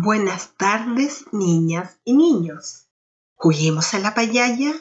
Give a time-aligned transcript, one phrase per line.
[0.00, 2.86] Buenas tardes, niñas y niños.
[3.34, 4.72] ¿Juguemos a la payaya?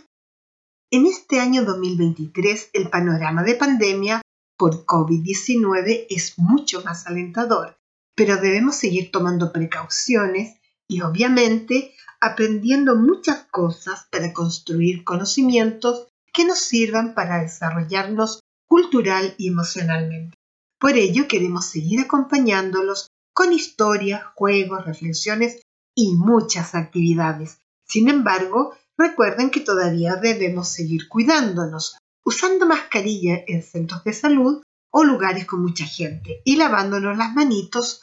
[0.92, 4.22] En este año 2023 el panorama de pandemia
[4.60, 7.80] por COVID-19 es mucho más alentador,
[8.14, 16.60] pero debemos seguir tomando precauciones y obviamente aprendiendo muchas cosas para construir conocimientos que nos
[16.60, 20.38] sirvan para desarrollarnos cultural y emocionalmente.
[20.80, 25.62] Por ello queremos seguir acompañándolos con historias, juegos, reflexiones
[25.96, 27.60] y muchas actividades.
[27.88, 35.04] Sin embargo, recuerden que todavía debemos seguir cuidándonos, usando mascarilla en centros de salud o
[35.04, 38.02] lugares con mucha gente y lavándonos las manitos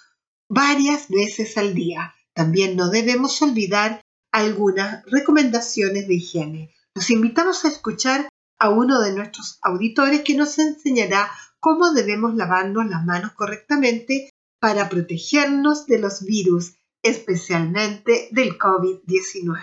[0.48, 2.14] varias veces al día.
[2.32, 6.74] También no debemos olvidar algunas recomendaciones de higiene.
[6.94, 8.28] Los invitamos a escuchar
[8.60, 14.30] a uno de nuestros auditores que nos enseñará cómo debemos lavarnos las manos correctamente
[14.64, 19.58] para protegernos de los virus, especialmente del COVID-19.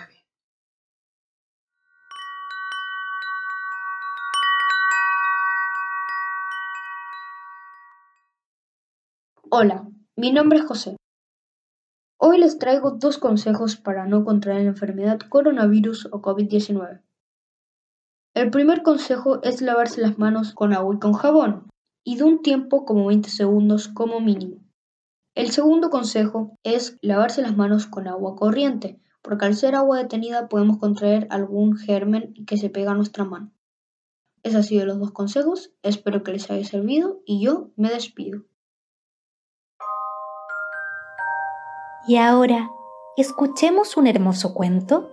[9.50, 10.96] Hola, mi nombre es José.
[12.20, 17.02] Hoy les traigo dos consejos para no contraer la enfermedad coronavirus o COVID-19.
[18.34, 21.68] El primer consejo es lavarse las manos con agua y con jabón,
[22.04, 24.61] y de un tiempo como 20 segundos como mínimo.
[25.34, 30.48] El segundo consejo es lavarse las manos con agua corriente, porque al ser agua detenida
[30.48, 33.50] podemos contraer algún germen que se pega a nuestra mano.
[34.42, 38.42] Esos han sido los dos consejos, espero que les haya servido y yo me despido.
[42.06, 42.68] Y ahora,
[43.16, 45.10] escuchemos un hermoso cuento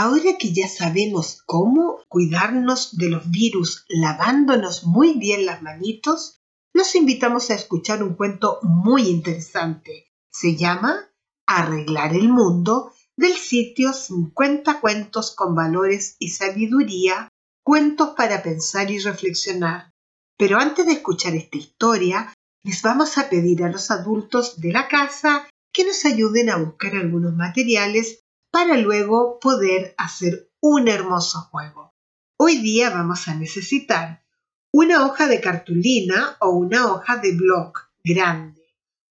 [0.00, 6.38] Ahora que ya sabemos cómo cuidarnos de los virus lavándonos muy bien las manitos,
[6.72, 10.12] los invitamos a escuchar un cuento muy interesante.
[10.30, 11.10] Se llama
[11.48, 17.28] Arreglar el Mundo del sitio 50 cuentos con valores y sabiduría,
[17.64, 19.90] cuentos para pensar y reflexionar.
[20.36, 22.32] Pero antes de escuchar esta historia,
[22.62, 26.94] les vamos a pedir a los adultos de la casa que nos ayuden a buscar
[26.94, 28.20] algunos materiales
[28.50, 31.92] para luego poder hacer un hermoso juego.
[32.38, 34.24] Hoy día vamos a necesitar
[34.72, 38.62] una hoja de cartulina o una hoja de bloc grande,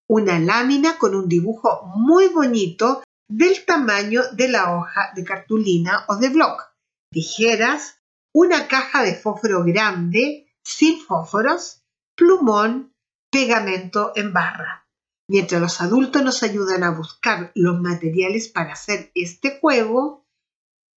[0.08, 6.16] una lámina con un dibujo muy bonito del tamaño de la hoja de cartulina o
[6.16, 6.72] de bloc,
[7.12, 8.00] tijeras,
[8.34, 11.82] una caja de fósforo grande sin fósforos,
[12.14, 12.94] plumón,
[13.30, 14.87] pegamento en barra.
[15.30, 20.26] Mientras los adultos nos ayudan a buscar los materiales para hacer este juego,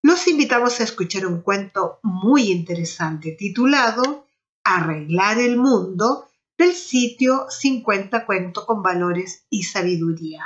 [0.04, 4.26] los invitamos a escuchar un cuento muy interesante titulado
[4.64, 10.46] Arreglar el Mundo del sitio 50 Cuentos con Valores y Sabiduría.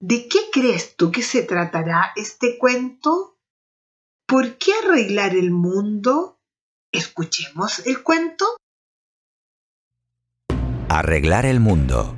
[0.00, 3.38] ¿De qué crees tú que se tratará este cuento?
[4.26, 6.40] ¿Por qué arreglar el mundo?
[6.92, 8.46] Escuchemos el cuento.
[10.88, 12.16] Arreglar el mundo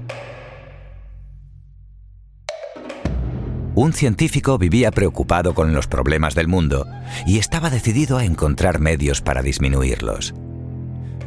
[3.79, 6.85] Un científico vivía preocupado con los problemas del mundo
[7.29, 10.35] y estaba decidido a encontrar medios para disminuirlos.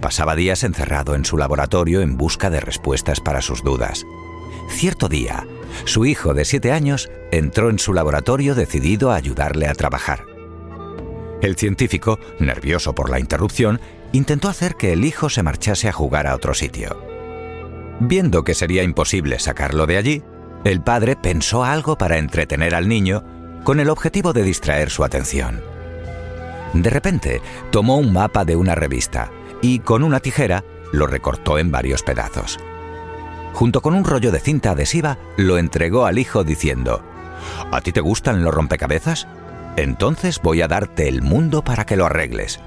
[0.02, 4.06] Pasaba días encerrado en su laboratorio en busca de respuestas para sus dudas.
[4.70, 5.48] Cierto día,
[5.86, 10.26] su hijo de siete años entró en su laboratorio decidido a ayudarle a trabajar.
[11.42, 13.80] El científico, nervioso por la interrupción,
[14.12, 17.02] intentó hacer que el hijo se marchase a jugar a otro sitio.
[18.02, 20.24] Viendo que sería imposible sacarlo de allí,
[20.64, 23.24] el padre pensó algo para entretener al niño
[23.64, 25.62] con el objetivo de distraer su atención.
[26.74, 27.42] De repente,
[27.72, 29.32] tomó un mapa de una revista
[29.62, 32.60] y con una tijera lo recortó en varios pedazos.
[33.54, 37.04] Junto con un rollo de cinta adhesiva, lo entregó al hijo diciendo,
[37.72, 39.28] ¿A ti te gustan los rompecabezas?
[39.76, 42.60] Entonces voy a darte el mundo para que lo arregles.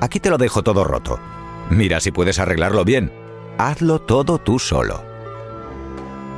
[0.00, 1.18] Aquí te lo dejo todo roto.
[1.70, 3.12] Mira si puedes arreglarlo bien.
[3.58, 5.07] Hazlo todo tú solo.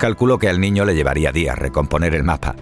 [0.00, 2.56] Calculó que al niño le llevaría días recomponer el mapa.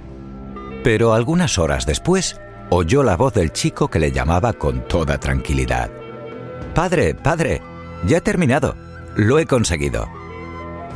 [0.82, 5.88] Pero algunas horas después, oyó la voz del chico que le llamaba con toda tranquilidad.
[6.74, 7.62] Padre, padre,
[8.04, 8.74] ya he terminado.
[9.14, 10.08] Lo he conseguido.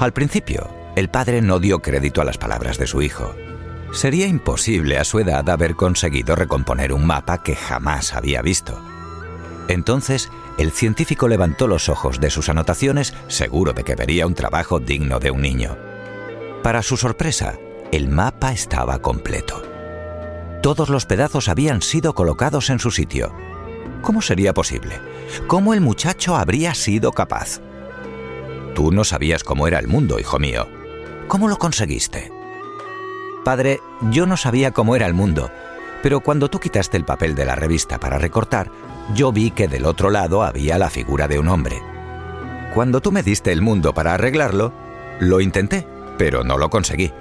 [0.00, 3.36] Al principio, el padre no dio crédito a las palabras de su hijo.
[3.92, 8.82] Sería imposible a su edad haber conseguido recomponer un mapa que jamás había visto.
[9.68, 10.28] Entonces,
[10.58, 15.20] el científico levantó los ojos de sus anotaciones seguro de que vería un trabajo digno
[15.20, 15.91] de un niño.
[16.62, 17.58] Para su sorpresa,
[17.90, 19.62] el mapa estaba completo.
[20.62, 23.34] Todos los pedazos habían sido colocados en su sitio.
[24.00, 25.00] ¿Cómo sería posible?
[25.48, 27.60] ¿Cómo el muchacho habría sido capaz?
[28.76, 30.68] Tú no sabías cómo era el mundo, hijo mío.
[31.26, 32.32] ¿Cómo lo conseguiste?
[33.44, 33.80] Padre,
[34.12, 35.50] yo no sabía cómo era el mundo,
[36.00, 38.70] pero cuando tú quitaste el papel de la revista para recortar,
[39.16, 41.82] yo vi que del otro lado había la figura de un hombre.
[42.72, 44.72] Cuando tú me diste el mundo para arreglarlo,
[45.18, 45.86] lo intenté,
[46.18, 47.12] pero no lo conseguí.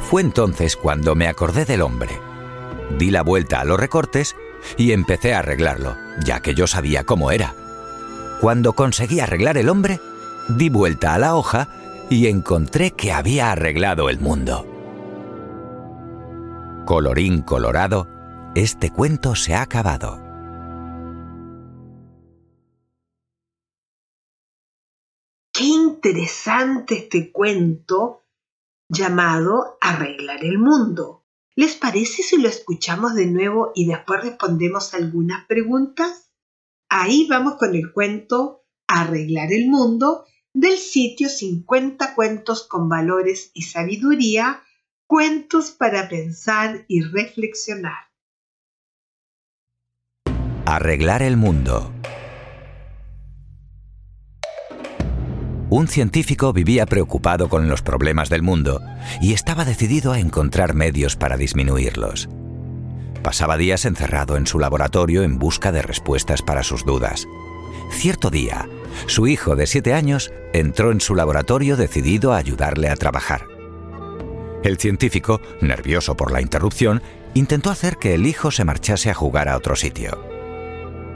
[0.00, 2.18] Fue entonces cuando me acordé del hombre
[2.98, 4.36] di la vuelta a los recortes
[4.76, 7.54] y empecé a arreglarlo, ya que yo sabía cómo era.
[8.40, 10.00] Cuando conseguí arreglar el hombre,
[10.48, 11.68] di vuelta a la hoja
[12.08, 14.66] y encontré que había arreglado el mundo.
[16.84, 18.08] Colorín colorado,
[18.54, 20.20] este cuento se ha acabado.
[26.02, 28.24] Interesante este cuento
[28.88, 31.26] llamado Arreglar el mundo.
[31.54, 36.30] ¿Les parece si lo escuchamos de nuevo y después respondemos algunas preguntas?
[36.88, 40.24] Ahí vamos con el cuento Arreglar el Mundo
[40.54, 44.62] del sitio 50 cuentos con valores y sabiduría,
[45.06, 48.08] cuentos para pensar y reflexionar.
[50.64, 51.92] Arreglar el mundo.
[55.70, 58.82] Un científico vivía preocupado con los problemas del mundo
[59.20, 62.28] y estaba decidido a encontrar medios para disminuirlos.
[63.22, 67.28] Pasaba días encerrado en su laboratorio en busca de respuestas para sus dudas.
[67.92, 68.68] Cierto día,
[69.06, 73.46] su hijo de siete años entró en su laboratorio decidido a ayudarle a trabajar.
[74.64, 77.00] El científico, nervioso por la interrupción,
[77.34, 80.20] intentó hacer que el hijo se marchase a jugar a otro sitio.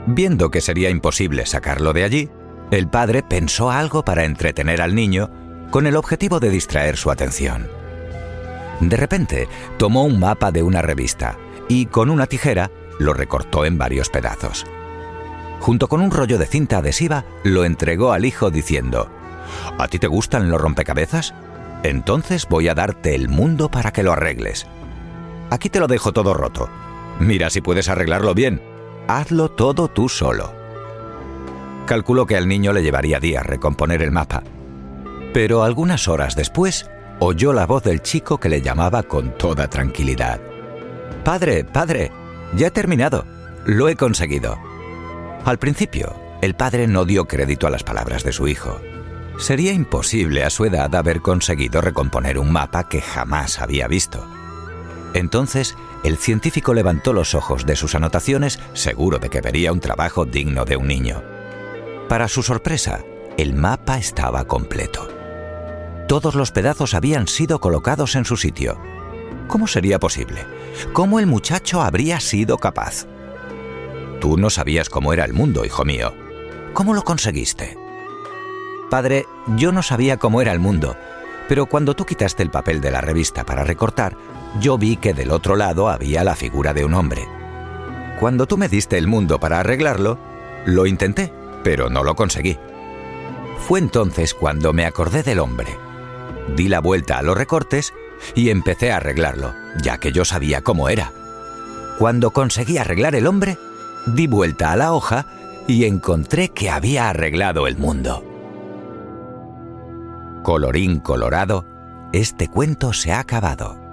[0.07, 2.29] Viendo que sería imposible sacarlo de allí,
[2.71, 5.29] el padre pensó algo para entretener al niño
[5.71, 7.67] con el objetivo de distraer su atención.
[8.79, 9.47] De repente,
[9.77, 14.65] tomó un mapa de una revista y con una tijera lo recortó en varios pedazos.
[15.59, 19.09] Junto con un rollo de cinta adhesiva, lo entregó al hijo diciendo,
[19.77, 21.33] ¿A ti te gustan los rompecabezas?
[21.83, 24.67] Entonces voy a darte el mundo para que lo arregles.
[25.49, 26.69] Aquí te lo dejo todo roto.
[27.19, 28.61] Mira si puedes arreglarlo bien.
[29.07, 30.64] Hazlo todo tú solo.
[31.85, 34.43] Calculó que al niño le llevaría días recomponer el mapa.
[35.33, 36.89] Pero algunas horas después,
[37.19, 40.39] oyó la voz del chico que le llamaba con toda tranquilidad.
[41.23, 42.11] Padre, padre,
[42.55, 43.25] ya he terminado.
[43.65, 44.57] Lo he conseguido.
[45.43, 48.79] Al principio, el padre no dio crédito a las palabras de su hijo.
[49.37, 54.25] Sería imposible a su edad haber conseguido recomponer un mapa que jamás había visto.
[55.13, 60.25] Entonces, el científico levantó los ojos de sus anotaciones seguro de que vería un trabajo
[60.25, 61.34] digno de un niño.
[62.09, 63.03] Para su sorpresa,
[63.35, 65.09] el mapa estaba completo.
[66.07, 68.79] Todos los pedazos habían sido colocados en su sitio.
[69.47, 70.45] ¿Cómo sería posible?
[70.93, 73.07] ¿Cómo el muchacho habría sido capaz?
[74.21, 76.13] Tú no sabías cómo era el mundo, hijo mío.
[76.73, 77.75] ¿Cómo lo conseguiste?
[78.91, 79.25] Padre,
[79.57, 80.95] yo no sabía cómo era el mundo,
[81.49, 84.15] pero cuando tú quitaste el papel de la revista para recortar,
[84.59, 87.27] yo vi que del otro lado había la figura de un hombre.
[88.19, 90.19] Cuando tú me diste el mundo para arreglarlo,
[90.65, 91.33] lo intenté,
[91.65, 92.59] pero no lo conseguí.
[93.57, 95.75] Fue entonces cuando me acordé del hombre.
[96.55, 97.91] Di la vuelta a los recortes
[98.35, 101.11] y empecé a arreglarlo, ya que yo sabía cómo era.
[101.97, 103.57] Cuando conseguí arreglar el hombre,
[104.05, 105.25] di vuelta a la hoja
[105.67, 108.23] y encontré que había arreglado el mundo.
[110.43, 111.65] Colorín colorado,
[112.13, 113.84] este cuento se ha acabado.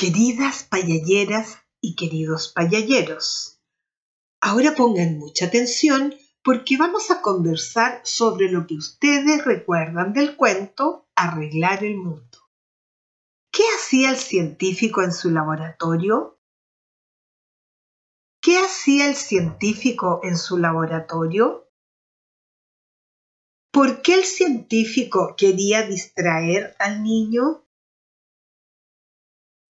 [0.00, 3.60] Queridas payalleras y queridos payalleros,
[4.40, 11.06] ahora pongan mucha atención porque vamos a conversar sobre lo que ustedes recuerdan del cuento
[11.14, 12.38] Arreglar el mundo.
[13.52, 16.40] ¿Qué hacía el científico en su laboratorio?
[18.40, 21.68] ¿Qué hacía el científico en su laboratorio?
[23.70, 27.66] ¿Por qué el científico quería distraer al niño?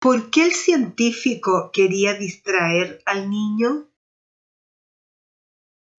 [0.01, 3.93] ¿Por qué el científico quería distraer al niño?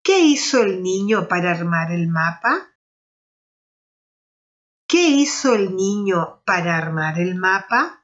[0.04, 2.76] ¿Qué hizo el niño para armar el mapa?
[4.88, 8.04] ¿Qué hizo el niño para armar el mapa?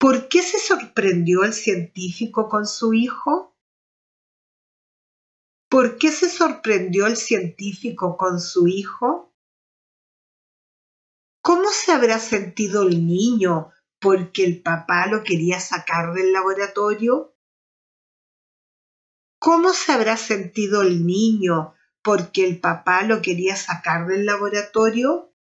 [0.00, 3.56] ¿Por qué se sorprendió el científico con su hijo?
[5.70, 9.32] ¿Por qué se sorprendió el científico con su hijo?
[11.40, 13.72] ¿Cómo se habrá sentido el niño
[14.06, 17.34] porque el papá lo quería sacar del laboratorio?
[19.40, 25.34] ¿Cómo se habrá sentido el niño porque el papá lo quería sacar del laboratorio?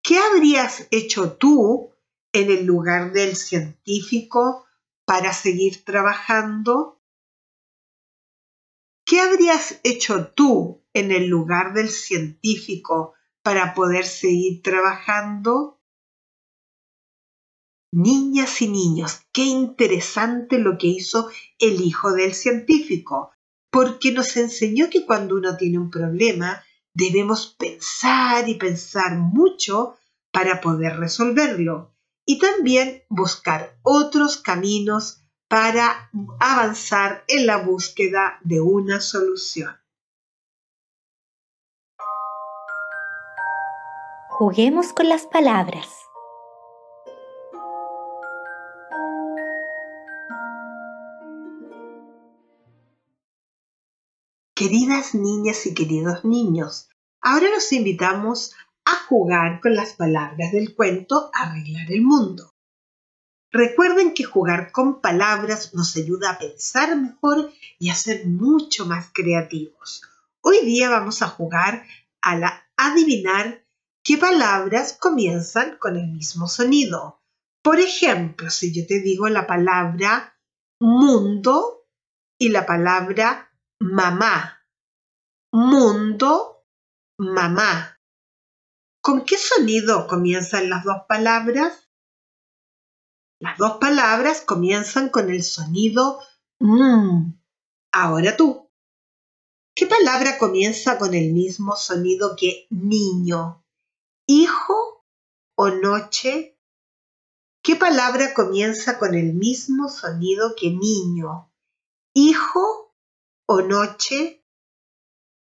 [0.00, 1.92] ¿Qué habrías hecho tú
[2.32, 4.64] en el lugar del científico
[5.04, 7.02] para seguir trabajando?
[9.04, 15.79] ¿Qué habrías hecho tú en el lugar del científico para poder seguir trabajando?
[17.92, 21.28] Niñas y niños, qué interesante lo que hizo
[21.58, 23.32] el hijo del científico,
[23.70, 26.62] porque nos enseñó que cuando uno tiene un problema
[26.94, 29.96] debemos pensar y pensar mucho
[30.32, 31.94] para poder resolverlo
[32.24, 39.76] y también buscar otros caminos para avanzar en la búsqueda de una solución.
[44.28, 46.09] Juguemos con las palabras.
[54.60, 56.90] Queridas niñas y queridos niños,
[57.22, 58.52] ahora los invitamos
[58.84, 62.52] a jugar con las palabras del cuento Arreglar el mundo.
[63.50, 69.08] Recuerden que jugar con palabras nos ayuda a pensar mejor y a ser mucho más
[69.14, 70.02] creativos.
[70.42, 71.86] Hoy día vamos a jugar
[72.20, 73.64] a la adivinar
[74.04, 77.22] qué palabras comienzan con el mismo sonido.
[77.62, 80.38] Por ejemplo, si yo te digo la palabra
[80.78, 81.86] mundo
[82.38, 83.49] y la palabra
[83.80, 84.64] mamá.
[85.52, 86.64] Mundo,
[87.18, 87.98] mamá.
[89.02, 91.88] ¿Con qué sonido comienzan las dos palabras?
[93.40, 96.20] Las dos palabras comienzan con el sonido
[96.60, 97.32] mm.
[97.92, 98.70] Ahora tú.
[99.74, 103.64] ¿Qué palabra comienza con el mismo sonido que niño?
[104.26, 105.06] ¿Hijo
[105.56, 106.58] o noche?
[107.62, 111.50] ¿Qué palabra comienza con el mismo sonido que niño?
[112.14, 112.89] ¿Hijo
[113.52, 114.44] o noche?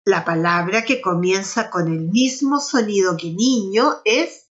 [0.04, 4.50] La palabra que comienza con el mismo sonido que niño es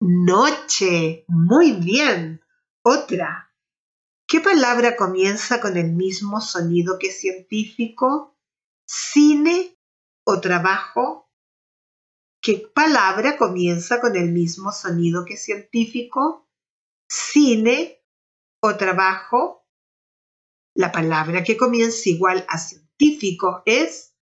[0.00, 1.24] noche.
[1.28, 2.44] Muy bien.
[2.82, 3.50] Otra.
[4.28, 8.36] ¿Qué palabra comienza con el mismo sonido que científico?
[8.86, 9.78] Cine
[10.26, 11.30] o trabajo.
[12.42, 16.50] ¿Qué palabra comienza con el mismo sonido que científico?
[17.08, 18.04] Cine
[18.60, 19.63] o trabajo.
[20.76, 24.16] La palabra que comienza igual a científico es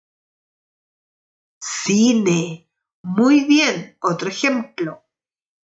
[1.62, 2.70] cine.
[3.04, 5.04] Muy bien, otro ejemplo.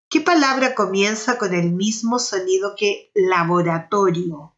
[0.09, 4.55] ¿Qué palabra comienza con el mismo sonido que laboratorio?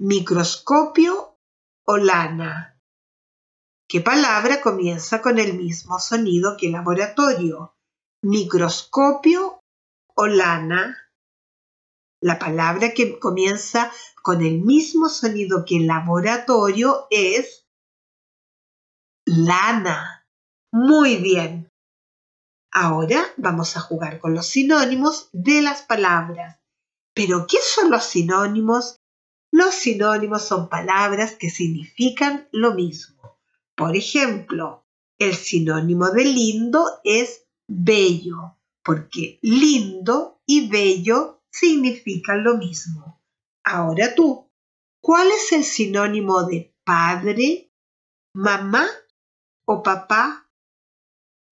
[0.00, 1.38] ¿Microscopio
[1.86, 2.80] o lana?
[3.88, 7.76] ¿Qué palabra comienza con el mismo sonido que laboratorio?
[8.22, 9.60] ¿Microscopio
[10.16, 11.07] o lana?
[12.20, 17.66] La palabra que comienza con el mismo sonido que laboratorio es
[19.24, 20.26] lana.
[20.72, 21.70] Muy bien.
[22.72, 26.60] Ahora vamos a jugar con los sinónimos de las palabras.
[27.14, 29.00] ¿Pero qué son los sinónimos?
[29.52, 33.38] Los sinónimos son palabras que significan lo mismo.
[33.76, 34.84] Por ejemplo,
[35.18, 43.22] el sinónimo de lindo es bello, porque lindo y bello significan lo mismo.
[43.64, 44.50] Ahora tú,
[45.02, 47.72] ¿cuál es el sinónimo de padre,
[48.34, 48.86] mamá
[49.66, 50.50] o papá?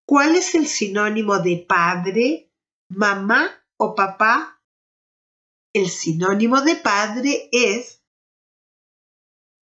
[0.07, 2.53] ¿Cuál es el sinónimo de padre,
[2.89, 4.63] mamá o papá?
[5.75, 8.03] El sinónimo de padre es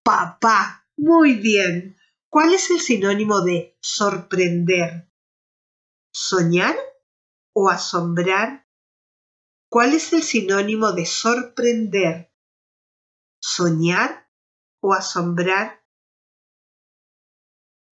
[0.04, 0.86] papá.
[0.96, 1.98] Muy bien.
[2.30, 5.10] ¿Cuál es el sinónimo de sorprender?
[6.12, 6.76] ¿Soñar
[7.52, 8.63] o asombrar?
[9.74, 12.32] ¿Cuál es el sinónimo de sorprender?
[13.42, 14.30] ¿Soñar
[14.80, 15.84] o asombrar.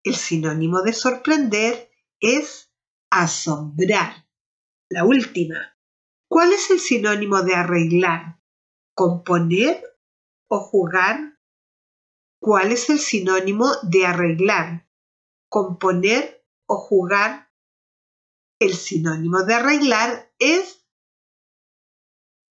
[0.05, 2.73] El sinónimo de sorprender es
[3.11, 4.29] asombrar.
[4.91, 5.77] La última.
[6.29, 8.41] ¿Cuál es el sinónimo de arreglar?
[8.95, 9.83] ¿Componer
[10.49, 11.37] o jugar?
[12.41, 14.89] ¿Cuál es el sinónimo de arreglar?
[15.49, 17.51] ¿Componer o jugar?
[18.61, 20.82] El sinónimo de arreglar es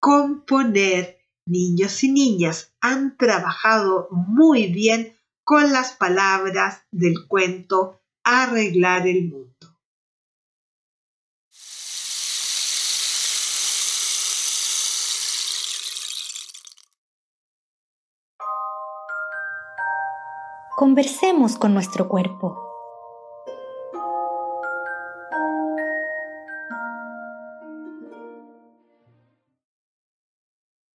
[0.01, 1.19] componer.
[1.45, 9.51] Niños y niñas han trabajado muy bien con las palabras del cuento Arreglar el mundo.
[20.77, 22.70] Conversemos con nuestro cuerpo.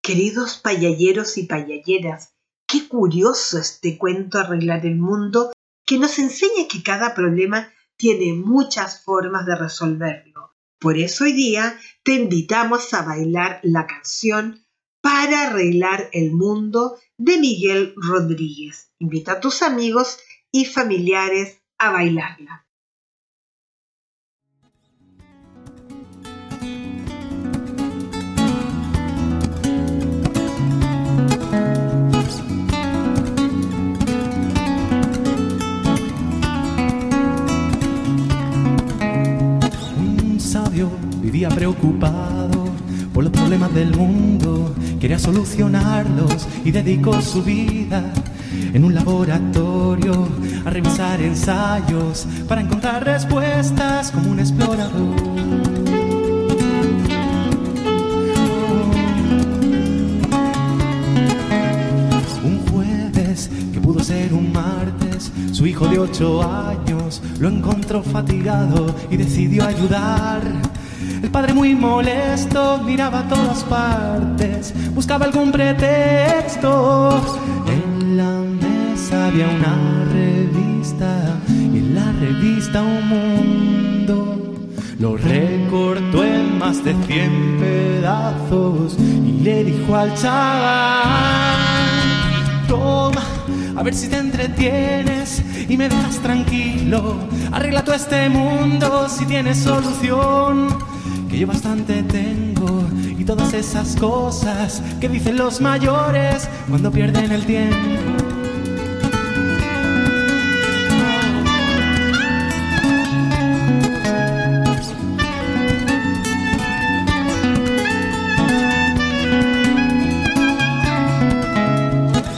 [0.06, 2.32] Queridos payalleros y payalleras,
[2.68, 5.50] qué curioso este cuento Arreglar el Mundo
[5.84, 10.54] que nos enseña que cada problema tiene muchas formas de resolverlo.
[10.78, 14.64] Por eso hoy día te invitamos a bailar la canción
[15.00, 18.92] Para arreglar el mundo de Miguel Rodríguez.
[19.00, 20.20] Invita a tus amigos
[20.52, 22.65] y familiares a bailarla.
[41.36, 42.64] Vivía preocupado
[43.12, 48.10] por los problemas del mundo, quería solucionarlos y dedicó su vida
[48.72, 50.28] en un laboratorio
[50.64, 55.14] a revisar ensayos para encontrar respuestas como un explorador.
[62.42, 68.94] Un jueves que pudo ser un martes, su hijo de ocho años lo encontró fatigado
[69.10, 70.65] y decidió ayudar
[71.22, 77.20] el padre muy molesto miraba a todas partes, buscaba algún pretexto.
[77.66, 84.54] En la mesa había una revista y en la revista un mundo.
[84.98, 91.58] Lo recortó en más de cien pedazos y le dijo al chaval,
[92.68, 93.22] toma,
[93.76, 97.16] a ver si te entretienes y me dejas tranquilo.
[97.52, 100.95] Arregla todo este mundo si tienes solución
[101.36, 102.82] yo bastante tengo
[103.18, 107.76] y todas esas cosas que dicen los mayores cuando pierden el tiempo.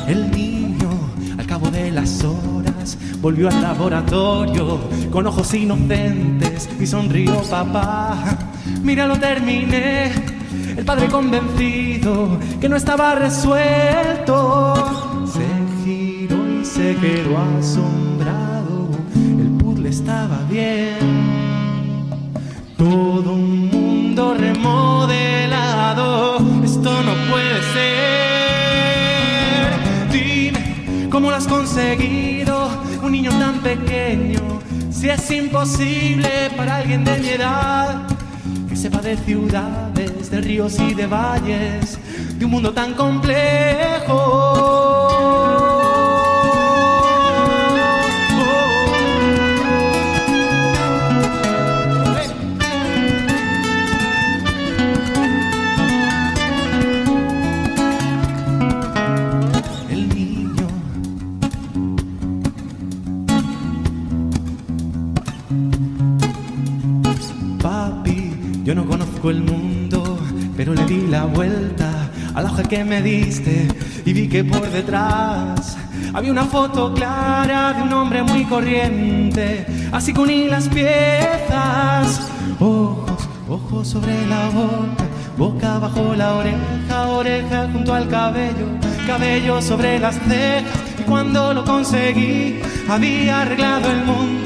[0.08, 0.90] El niño,
[1.38, 4.80] al cabo de las horas, volvió al laboratorio
[5.12, 8.47] con ojos inocentes y sonrió papá
[8.82, 10.12] mira lo terminé.
[10.76, 14.74] El padre convencido que no estaba resuelto
[15.26, 15.46] se
[15.84, 18.88] giró y se quedó asombrado.
[19.14, 20.98] El puzzle estaba bien.
[22.76, 26.38] Todo un mundo remodelado.
[26.64, 27.88] Esto no puede ser.
[30.12, 32.68] Dime cómo lo has conseguido,
[33.02, 34.40] un niño tan pequeño.
[34.90, 38.17] Si es imposible para alguien de mi edad
[38.78, 41.98] sepa de ciudades, de ríos y de valles,
[42.38, 44.87] de un mundo tan complejo.
[68.70, 70.18] El mundo,
[70.54, 73.66] pero le di la vuelta a la hoja que me diste
[74.04, 75.78] y vi que por detrás
[76.12, 82.28] había una foto clara de un hombre muy corriente, así que uní las piezas.
[82.60, 85.04] Ojos, ojos sobre la boca,
[85.38, 88.66] boca bajo la oreja, oreja junto al cabello,
[89.06, 90.64] cabello sobre las cejas.
[90.98, 94.37] Y cuando lo conseguí, había arreglado el mundo,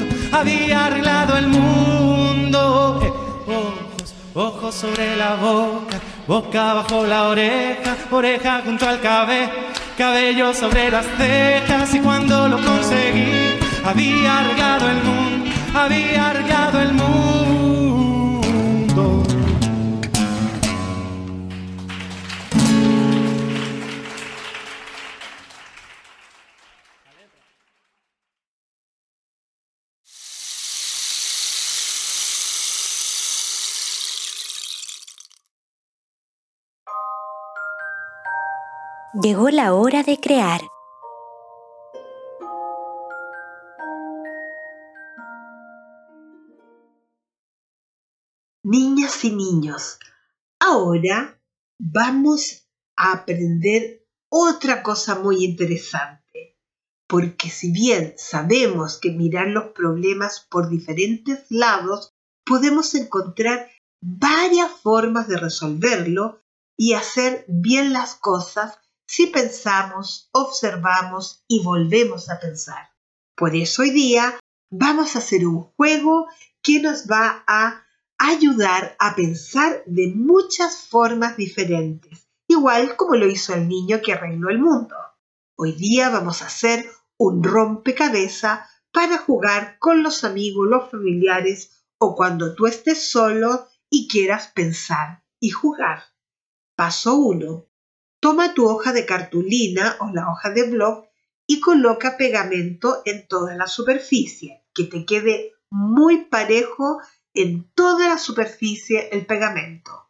[4.63, 9.51] Ojos sobre la boca, boca bajo la oreja, oreja junto al cabello,
[9.97, 11.93] cabello sobre las cejas.
[11.93, 17.62] Y cuando lo conseguí, había arreglado el mundo, había arreglado el mundo.
[39.21, 40.61] Llegó la hora de crear.
[48.63, 49.99] Niñas y niños,
[50.59, 51.39] ahora
[51.79, 56.57] vamos a aprender otra cosa muy interesante,
[57.07, 63.69] porque si bien sabemos que mirar los problemas por diferentes lados, podemos encontrar
[64.01, 66.41] varias formas de resolverlo
[66.75, 68.79] y hacer bien las cosas
[69.15, 72.89] si pensamos, observamos y volvemos a pensar.
[73.35, 74.39] Por eso hoy día
[74.71, 76.25] vamos a hacer un juego
[76.63, 77.85] que nos va a
[78.17, 84.49] ayudar a pensar de muchas formas diferentes, igual como lo hizo el niño que arregló
[84.49, 84.95] el mundo.
[85.59, 86.83] Hoy día vamos a hacer
[87.15, 94.07] un rompecabezas para jugar con los amigos, los familiares o cuando tú estés solo y
[94.07, 96.01] quieras pensar y jugar.
[96.75, 97.67] Paso 1.
[98.23, 101.09] Toma tu hoja de cartulina o la hoja de blog
[101.45, 107.01] y coloca pegamento en toda la superficie, que te quede muy parejo
[107.33, 110.09] en toda la superficie el pegamento.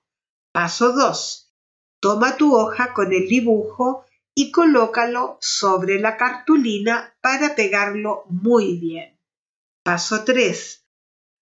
[0.52, 1.56] Paso 2.
[2.00, 9.20] Toma tu hoja con el dibujo y colócalo sobre la cartulina para pegarlo muy bien.
[9.84, 10.86] Paso 3.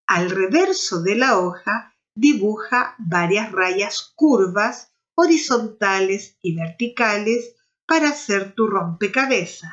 [0.07, 4.90] Al reverso de la hoja dibuja varias rayas curvas,
[5.21, 7.55] horizontales y verticales
[7.85, 9.71] para hacer tu rompecabezas.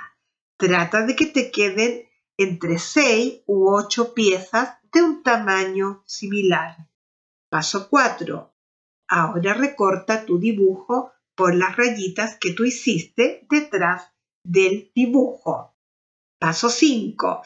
[0.59, 6.89] Trata de que te queden entre 6 u 8 piezas de un tamaño similar.
[7.51, 8.53] Paso 4.
[9.09, 14.13] Ahora recorta tu dibujo por las rayitas que tú hiciste detrás
[14.45, 15.75] del dibujo.
[16.39, 17.43] Paso 5.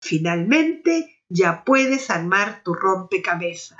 [0.00, 3.78] Finalmente ya puedes armar tu rompecabezas.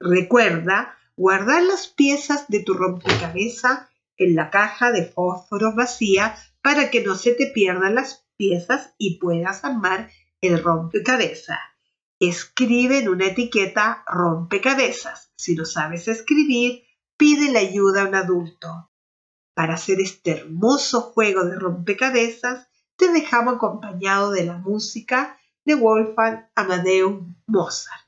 [0.00, 7.02] Recuerda guardar las piezas de tu rompecabezas en la caja de fósforos vacía para que
[7.02, 11.58] no se te pierdan las piezas y puedas armar el rompecabezas.
[12.20, 15.32] Escribe en una etiqueta rompecabezas.
[15.36, 16.84] Si no sabes escribir,
[17.16, 18.90] pide la ayuda a un adulto.
[19.54, 26.48] Para hacer este hermoso juego de rompecabezas, te dejamos acompañado de la música de Wolfgang
[26.54, 28.07] Amadeus Mozart.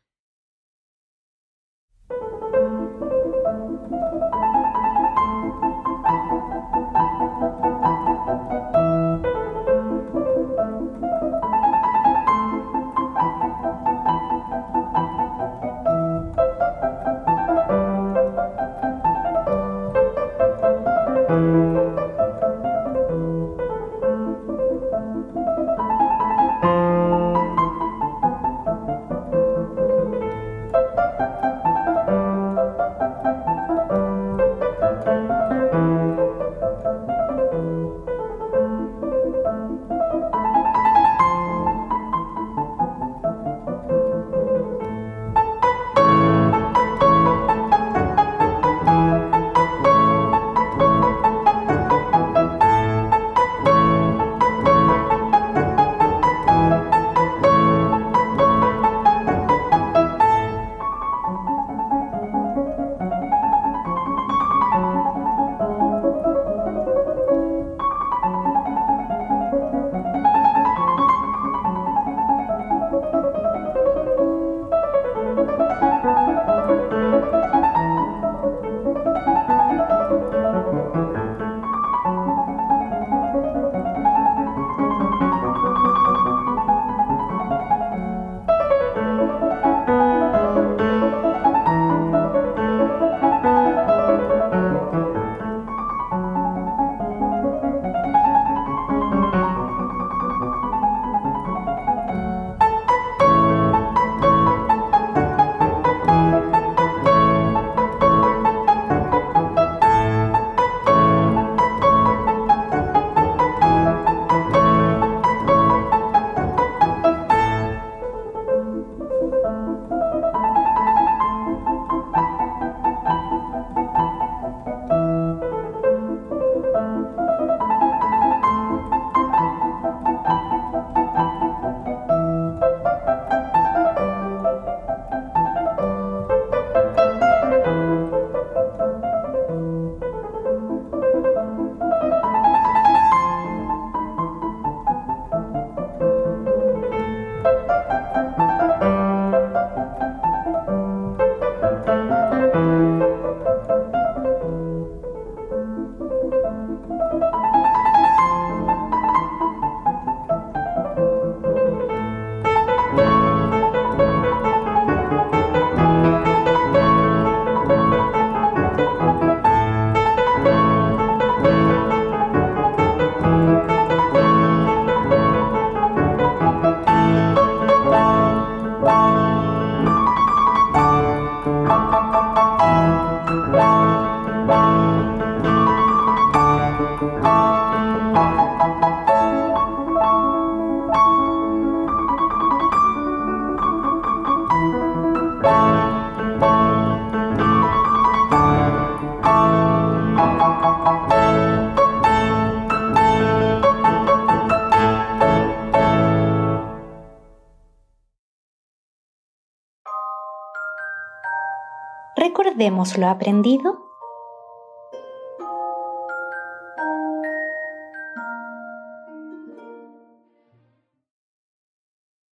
[212.23, 213.83] Recordemos lo aprendido.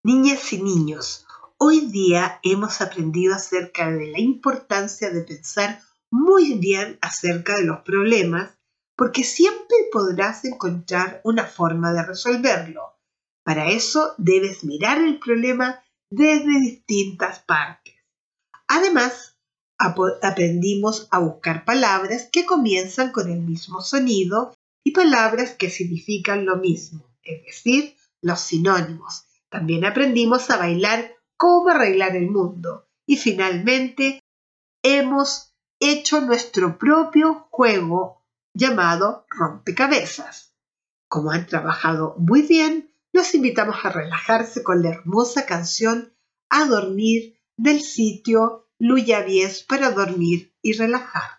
[0.03, 1.25] Niñas y niños,
[1.57, 7.79] hoy día hemos aprendido acerca de la importancia de pensar muy bien acerca de los
[7.79, 8.59] problemas
[8.95, 12.93] porque siempre podrás encontrar una forma de resolverlo.
[13.43, 17.95] Para eso debes mirar el problema desde distintas partes.
[18.67, 19.38] Además,
[19.79, 26.57] aprendimos a buscar palabras que comienzan con el mismo sonido y palabras que significan lo
[26.57, 29.25] mismo, es decir, los sinónimos.
[29.49, 32.87] También aprendimos a bailar cómo arreglar el mundo.
[33.05, 34.21] Y finalmente,
[34.83, 38.21] hemos hecho nuestro propio juego
[38.53, 40.53] llamado rompecabezas.
[41.07, 46.13] Como han trabajado muy bien, los invitamos a relajarse con la hermosa canción
[46.49, 51.38] A dormir del sitio Luyavies para dormir y relajar.